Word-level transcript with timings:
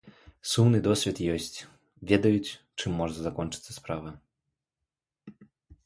Сумны 0.51 0.79
досвед 0.87 1.17
ёсць, 1.33 1.59
ведаюць, 2.13 2.55
чым 2.79 2.91
можа 3.03 3.17
закончыцца 3.29 3.71
справа. 3.79 4.19